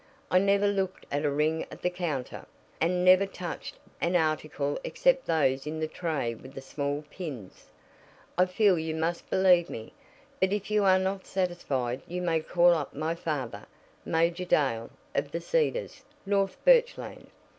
[0.31, 2.47] I never looked at a ring at the counter,
[2.81, 7.69] and never touched an article except those in the tray with the small pins.
[8.35, 9.93] I feel you must believe me,
[10.39, 13.67] but if you are not satisfied you may call up my father,
[14.03, 17.27] Major Dale, of The Cedars, North Birchland.